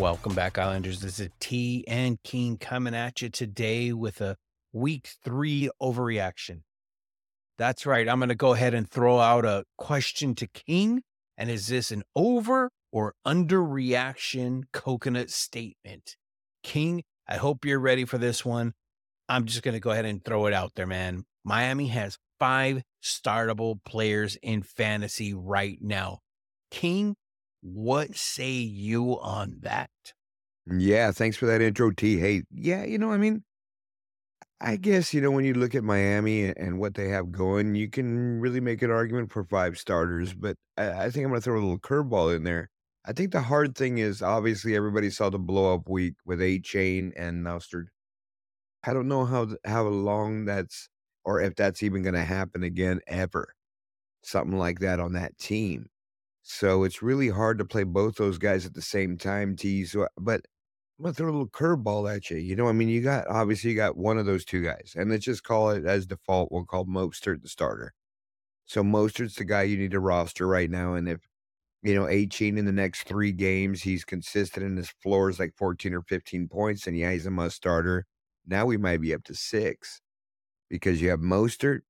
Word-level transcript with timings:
Welcome 0.00 0.34
back, 0.34 0.56
Islanders. 0.56 1.02
This 1.02 1.20
is 1.20 1.28
T 1.40 1.84
and 1.86 2.16
King 2.24 2.56
coming 2.56 2.94
at 2.94 3.20
you 3.20 3.28
today 3.28 3.92
with 3.92 4.22
a 4.22 4.38
week 4.72 5.10
three 5.22 5.68
overreaction. 5.80 6.62
That's 7.58 7.84
right. 7.84 8.08
I'm 8.08 8.18
going 8.18 8.30
to 8.30 8.34
go 8.34 8.54
ahead 8.54 8.72
and 8.72 8.90
throw 8.90 9.18
out 9.18 9.44
a 9.44 9.64
question 9.76 10.34
to 10.36 10.46
King. 10.46 11.02
And 11.36 11.50
is 11.50 11.66
this 11.66 11.90
an 11.90 12.02
over 12.16 12.70
or 12.90 13.12
underreaction 13.26 14.62
coconut 14.72 15.28
statement? 15.28 16.16
King, 16.62 17.02
I 17.28 17.36
hope 17.36 17.66
you're 17.66 17.78
ready 17.78 18.06
for 18.06 18.16
this 18.16 18.42
one. 18.42 18.72
I'm 19.28 19.44
just 19.44 19.62
going 19.62 19.74
to 19.74 19.80
go 19.80 19.90
ahead 19.90 20.06
and 20.06 20.24
throw 20.24 20.46
it 20.46 20.54
out 20.54 20.72
there, 20.76 20.86
man. 20.86 21.24
Miami 21.44 21.88
has 21.88 22.16
five 22.38 22.82
startable 23.04 23.84
players 23.84 24.38
in 24.42 24.62
fantasy 24.62 25.34
right 25.34 25.76
now. 25.82 26.20
King, 26.70 27.16
what 27.62 28.16
say 28.16 28.52
you 28.52 29.18
on 29.20 29.58
that? 29.60 29.90
Yeah, 30.66 31.12
thanks 31.12 31.36
for 31.36 31.46
that 31.46 31.60
intro, 31.60 31.90
T. 31.90 32.18
Hey, 32.18 32.42
yeah, 32.50 32.84
you 32.84 32.98
know, 32.98 33.12
I 33.12 33.16
mean, 33.16 33.42
I 34.60 34.76
guess, 34.76 35.14
you 35.14 35.20
know, 35.20 35.30
when 35.30 35.44
you 35.44 35.54
look 35.54 35.74
at 35.74 35.84
Miami 35.84 36.44
and 36.44 36.78
what 36.78 36.94
they 36.94 37.08
have 37.08 37.32
going, 37.32 37.74
you 37.74 37.88
can 37.88 38.40
really 38.40 38.60
make 38.60 38.82
an 38.82 38.90
argument 38.90 39.32
for 39.32 39.44
five 39.44 39.78
starters, 39.78 40.34
but 40.34 40.56
I, 40.76 41.08
think 41.10 41.24
I'm 41.24 41.30
going 41.30 41.40
to 41.40 41.40
throw 41.40 41.58
a 41.58 41.62
little 41.62 41.78
curveball 41.78 42.36
in 42.36 42.44
there. 42.44 42.68
I 43.06 43.14
think 43.14 43.32
the 43.32 43.40
hard 43.40 43.74
thing 43.74 43.98
is 43.98 44.20
obviously 44.20 44.76
everybody 44.76 45.08
saw 45.08 45.30
the 45.30 45.38
blow 45.38 45.74
up 45.74 45.88
week 45.88 46.14
with 46.26 46.40
Achane 46.40 47.12
and 47.16 47.44
Mostert. 47.44 47.86
I 48.84 48.92
don't 48.92 49.08
know 49.08 49.24
how 49.24 49.48
how 49.64 49.84
long 49.84 50.44
that's 50.44 50.88
or 51.24 51.40
if 51.40 51.54
that's 51.54 51.82
even 51.82 52.02
going 52.02 52.14
to 52.14 52.24
happen 52.24 52.62
again 52.62 53.00
ever. 53.06 53.54
Something 54.22 54.58
like 54.58 54.80
that 54.80 55.00
on 55.00 55.14
that 55.14 55.38
team. 55.38 55.88
So 56.52 56.82
it's 56.82 57.00
really 57.00 57.28
hard 57.28 57.58
to 57.58 57.64
play 57.64 57.84
both 57.84 58.16
those 58.16 58.36
guys 58.36 58.66
at 58.66 58.74
the 58.74 58.82
same 58.82 59.16
time, 59.16 59.54
T. 59.54 59.84
So, 59.84 60.08
but 60.18 60.40
I'm 60.98 61.04
gonna 61.04 61.14
throw 61.14 61.30
a 61.30 61.30
little 61.30 61.48
curveball 61.48 62.12
at 62.14 62.28
you. 62.28 62.38
You 62.38 62.56
know, 62.56 62.66
I 62.66 62.72
mean, 62.72 62.88
you 62.88 63.02
got 63.02 63.28
obviously 63.28 63.70
you 63.70 63.76
got 63.76 63.96
one 63.96 64.18
of 64.18 64.26
those 64.26 64.44
two 64.44 64.62
guys, 64.62 64.94
and 64.96 65.10
let's 65.10 65.24
just 65.24 65.44
call 65.44 65.70
it 65.70 65.86
as 65.86 66.06
default. 66.06 66.50
We'll 66.50 66.64
call 66.64 66.86
Mostert 66.86 67.42
the 67.42 67.48
starter. 67.48 67.94
So 68.66 68.82
Mostert's 68.82 69.36
the 69.36 69.44
guy 69.44 69.62
you 69.62 69.76
need 69.78 69.92
to 69.92 70.00
roster 70.00 70.46
right 70.46 70.68
now, 70.68 70.94
and 70.94 71.08
if 71.08 71.20
you 71.82 71.94
know 71.94 72.08
18 72.08 72.58
in 72.58 72.64
the 72.66 72.72
next 72.72 73.04
three 73.04 73.32
games, 73.32 73.82
he's 73.82 74.04
consistent 74.04 74.66
and 74.66 74.76
his 74.76 74.90
floor 74.90 75.30
is 75.30 75.38
like 75.38 75.54
14 75.56 75.94
or 75.94 76.02
15 76.02 76.48
points, 76.48 76.86
and 76.88 76.98
yeah, 76.98 77.12
he's 77.12 77.26
a 77.26 77.30
must 77.30 77.56
starter. 77.56 78.06
Now 78.46 78.66
we 78.66 78.76
might 78.76 79.00
be 79.00 79.14
up 79.14 79.22
to 79.24 79.34
six 79.34 80.00
because 80.68 81.00
you 81.00 81.10
have 81.10 81.20
Mostert, 81.20 81.82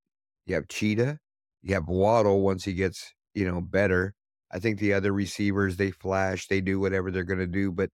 you 0.46 0.54
have 0.54 0.68
Cheetah, 0.68 1.18
you 1.62 1.74
have 1.74 1.88
Waddle 1.88 2.42
once 2.42 2.64
he 2.64 2.74
gets 2.74 3.14
you 3.34 3.50
know 3.50 3.62
better 3.62 4.14
I 4.50 4.58
think 4.58 4.78
the 4.78 4.92
other 4.92 5.12
receivers, 5.12 5.76
they 5.76 5.90
flash, 5.90 6.48
they 6.48 6.60
do 6.60 6.80
whatever 6.80 7.10
they're 7.10 7.24
going 7.24 7.38
to 7.38 7.46
do. 7.46 7.70
But, 7.70 7.90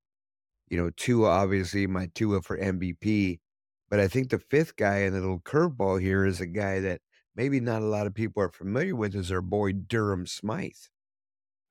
you 0.68 0.76
know, 0.76 0.90
Tua, 0.96 1.28
obviously, 1.28 1.86
my 1.86 2.08
Tua 2.14 2.42
for 2.42 2.58
MVP. 2.58 3.40
But 3.88 4.00
I 4.00 4.08
think 4.08 4.30
the 4.30 4.38
fifth 4.38 4.76
guy 4.76 4.98
and 4.98 5.14
the 5.14 5.20
little 5.20 5.40
curveball 5.40 6.00
here 6.00 6.24
is 6.24 6.40
a 6.40 6.46
guy 6.46 6.80
that 6.80 7.00
maybe 7.36 7.60
not 7.60 7.82
a 7.82 7.86
lot 7.86 8.06
of 8.06 8.14
people 8.14 8.42
are 8.42 8.50
familiar 8.50 8.96
with 8.96 9.14
is 9.14 9.30
our 9.30 9.42
boy 9.42 9.72
Durham 9.72 10.26
Smythe. 10.26 10.72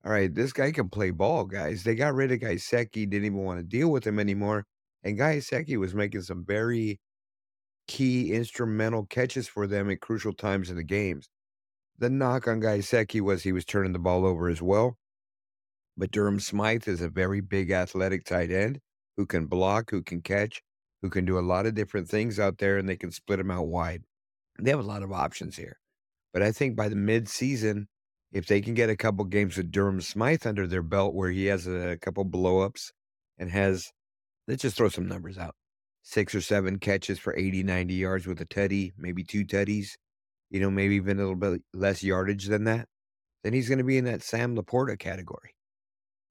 All 0.06 0.12
right, 0.12 0.34
this 0.34 0.54
guy 0.54 0.72
can 0.72 0.90
play 0.90 1.10
ball, 1.10 1.46
guys. 1.46 1.84
They 1.84 1.96
got 1.96 2.14
rid 2.14 2.32
of 2.32 2.40
Gesicki, 2.40 3.10
didn't 3.10 3.26
even 3.26 3.44
want 3.44 3.60
to 3.60 3.64
deal 3.64 3.90
with 3.90 4.06
him 4.06 4.20
anymore. 4.20 4.66
And 5.04 5.18
Gesicki 5.18 5.78
was 5.78 5.96
making 5.96 6.22
some 6.22 6.46
very 6.46 7.00
key 7.88 8.32
instrumental 8.32 9.06
catches 9.06 9.48
for 9.48 9.68
them 9.68 9.90
at 9.90 10.02
crucial 10.02 10.34
times 10.34 10.70
in 10.70 10.78
the 10.78 10.84
games. 10.84 11.28
The 11.98 12.10
knock 12.10 12.48
on 12.48 12.60
Gesicki 12.60 13.22
was 13.22 13.44
he 13.44 13.54
was 13.54 13.64
turning 13.64 13.94
the 13.94 14.00
ball 14.00 14.26
over 14.26 14.50
as 14.50 14.62
well. 14.62 14.98
But 15.96 16.12
Durham 16.12 16.42
Smythe 16.42 16.88
is 16.88 17.00
a 17.00 17.10
very 17.10 17.40
big 17.40 17.72
athletic 17.72 18.26
tight 18.26 18.52
end 18.52 18.82
who 19.16 19.26
can 19.26 19.46
block, 19.46 19.92
who 19.92 20.04
can 20.04 20.22
catch, 20.22 20.62
who 21.02 21.10
can 21.10 21.24
do 21.24 21.40
a 21.40 21.42
lot 21.42 21.66
of 21.66 21.74
different 21.74 22.10
things 22.10 22.38
out 22.38 22.58
there, 22.58 22.78
and 22.78 22.90
they 22.90 22.98
can 22.98 23.12
split 23.12 23.38
them 23.38 23.50
out 23.50 23.68
wide. 23.68 24.04
They 24.60 24.72
have 24.72 24.80
a 24.80 24.84
lot 24.84 25.04
of 25.04 25.14
options 25.14 25.56
here. 25.56 25.80
But 26.34 26.42
I 26.42 26.52
think 26.52 26.76
by 26.76 26.90
the 26.90 26.98
mid-season, 26.98 27.88
if 28.34 28.46
they 28.46 28.60
can 28.60 28.74
get 28.74 28.90
a 28.90 28.98
couple 28.98 29.24
games 29.24 29.56
with 29.56 29.72
Durham 29.72 30.02
Smythe 30.02 30.46
under 30.46 30.68
their 30.68 30.84
belt 30.84 31.14
where 31.14 31.30
he 31.30 31.46
has 31.46 31.66
a 31.66 31.98
couple 32.02 32.26
blowups 32.26 32.92
and 33.38 33.50
has, 33.52 33.94
let's 34.50 34.64
just 34.64 34.76
throw 34.76 34.90
some 34.90 35.08
numbers 35.08 35.38
out 35.38 35.56
six 36.02 36.36
or 36.36 36.42
seven 36.42 36.78
catches 36.78 37.18
for 37.18 37.36
80, 37.36 37.64
90 37.64 37.94
yards 37.96 38.28
with 38.28 38.40
a 38.40 38.46
teddy, 38.46 38.94
maybe 38.96 39.24
two 39.24 39.44
teddies, 39.44 39.96
you 40.50 40.60
know, 40.60 40.72
maybe 40.72 40.96
even 40.96 41.18
a 41.18 41.22
little 41.22 41.36
bit 41.36 41.62
less 41.74 42.04
yardage 42.04 42.46
than 42.46 42.66
that, 42.66 42.88
then 43.44 43.54
he's 43.54 43.68
going 43.68 43.80
to 43.80 43.84
be 43.84 43.98
in 43.98 44.06
that 44.06 44.24
Sam 44.24 44.56
LaPorta 44.56 44.98
category 44.98 45.56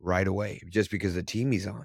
right 0.01 0.27
away 0.27 0.61
just 0.69 0.91
because 0.91 1.15
the 1.15 1.23
team 1.23 1.53
he's 1.53 1.67
on. 1.67 1.85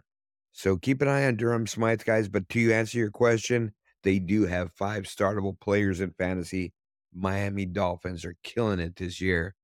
So 0.52 0.78
keep 0.78 1.02
an 1.02 1.08
eye 1.08 1.26
on 1.26 1.36
Durham 1.36 1.68
Smythe, 1.68 2.04
guys. 2.04 2.28
But 2.28 2.50
to 2.50 2.74
answer 2.74 2.98
your 2.98 3.12
question, 3.12 3.74
they 4.04 4.20
do 4.20 4.46
have 4.46 4.72
five 4.74 5.04
startable 5.04 5.60
players 5.60 6.02
in 6.02 6.12
fantasy. 6.12 6.74
Miami 7.14 7.66
Dolphins 7.66 8.26
are 8.26 8.36
killing 8.44 8.80
it 8.80 8.96
this 8.96 9.22
year. 9.22 9.56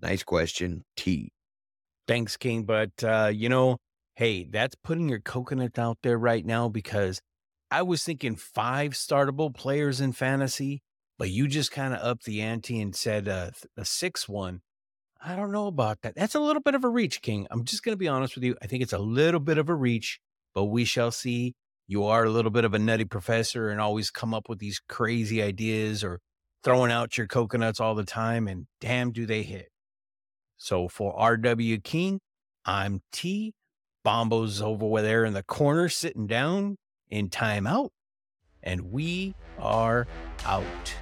Nice 0.00 0.22
question, 0.22 0.84
T. 0.96 1.32
Thanks, 2.08 2.36
King. 2.36 2.64
But, 2.64 2.90
uh, 3.02 3.30
you 3.32 3.48
know, 3.48 3.78
hey, 4.16 4.48
that's 4.50 4.74
putting 4.74 5.08
your 5.08 5.20
coconut 5.20 5.78
out 5.78 5.98
there 6.02 6.18
right 6.18 6.44
now 6.44 6.68
because 6.68 7.20
I 7.70 7.82
was 7.82 8.02
thinking 8.02 8.36
five 8.36 8.92
startable 8.92 9.54
players 9.54 10.00
in 10.00 10.12
fantasy 10.12 10.82
but 11.22 11.30
you 11.30 11.46
just 11.46 11.70
kind 11.70 11.94
of 11.94 12.00
upped 12.02 12.24
the 12.24 12.42
ante 12.42 12.80
and 12.80 12.96
said 12.96 13.28
uh, 13.28 13.52
a 13.76 13.84
six 13.84 14.28
one. 14.28 14.60
I 15.24 15.36
don't 15.36 15.52
know 15.52 15.68
about 15.68 15.98
that. 16.02 16.16
That's 16.16 16.34
a 16.34 16.40
little 16.40 16.60
bit 16.60 16.74
of 16.74 16.82
a 16.82 16.88
reach, 16.88 17.22
King. 17.22 17.46
I'm 17.48 17.62
just 17.64 17.84
going 17.84 17.92
to 17.92 17.96
be 17.96 18.08
honest 18.08 18.34
with 18.34 18.42
you. 18.42 18.56
I 18.60 18.66
think 18.66 18.82
it's 18.82 18.92
a 18.92 18.98
little 18.98 19.38
bit 19.38 19.56
of 19.56 19.68
a 19.68 19.74
reach, 19.76 20.18
but 20.52 20.64
we 20.64 20.84
shall 20.84 21.12
see. 21.12 21.54
You 21.86 22.06
are 22.06 22.24
a 22.24 22.28
little 22.28 22.50
bit 22.50 22.64
of 22.64 22.74
a 22.74 22.78
nutty 22.80 23.04
professor 23.04 23.68
and 23.68 23.80
always 23.80 24.10
come 24.10 24.34
up 24.34 24.48
with 24.48 24.58
these 24.58 24.80
crazy 24.88 25.40
ideas 25.40 26.02
or 26.02 26.18
throwing 26.64 26.90
out 26.90 27.16
your 27.16 27.28
coconuts 27.28 27.78
all 27.78 27.94
the 27.94 28.02
time, 28.02 28.48
and 28.48 28.66
damn, 28.80 29.12
do 29.12 29.24
they 29.24 29.44
hit. 29.44 29.68
So 30.56 30.88
for 30.88 31.16
RW 31.16 31.84
King, 31.84 32.18
I'm 32.64 33.00
T. 33.12 33.54
Bombo's 34.02 34.60
over 34.60 35.00
there 35.00 35.24
in 35.24 35.34
the 35.34 35.44
corner 35.44 35.88
sitting 35.88 36.26
down 36.26 36.78
in 37.08 37.28
timeout 37.28 37.90
and 38.62 38.92
we 38.92 39.34
are 39.58 40.06
out. 40.44 40.94